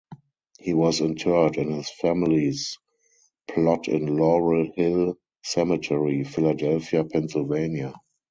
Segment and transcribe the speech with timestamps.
[0.57, 2.79] He was interred in his family's
[3.47, 7.93] plot in Laurel Hill Cemetery, Philadelphia, Pennsylvania.